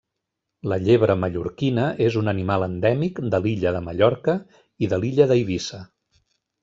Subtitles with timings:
[0.69, 4.39] La llebre mallorquina és un animal endèmic de l'illa de Mallorca
[4.87, 5.83] i de l'illa d'Eivissa.